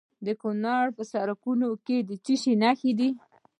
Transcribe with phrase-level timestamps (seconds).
[0.25, 3.09] د کونړ په سرکاڼو کې د څه شي نښې دي؟